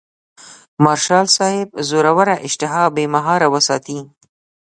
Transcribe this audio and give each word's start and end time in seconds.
مارشال 0.83 1.25
صاحب 1.37 1.69
زوروره 1.89 2.35
اشتها 2.47 2.83
بې 2.95 3.05
مهاره 3.15 3.47
وساتي. 3.53 3.99